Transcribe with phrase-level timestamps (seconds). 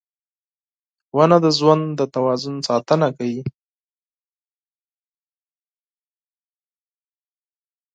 [1.15, 3.41] •ونه د ژوند د توازن ساتنه کوي.